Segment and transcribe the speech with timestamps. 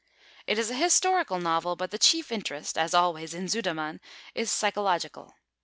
[0.47, 3.99] It is a historical novel, but the chief interest, as always in Sudermann,
[4.33, 5.35] is psychological.